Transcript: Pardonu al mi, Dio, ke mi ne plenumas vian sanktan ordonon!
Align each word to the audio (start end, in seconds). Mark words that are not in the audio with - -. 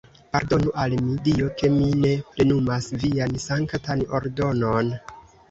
Pardonu 0.35 0.71
al 0.83 0.95
mi, 1.09 1.17
Dio, 1.27 1.49
ke 1.59 1.69
mi 1.73 1.89
ne 2.05 2.15
plenumas 2.31 2.89
vian 3.05 3.37
sanktan 3.45 4.03
ordonon! 4.21 4.93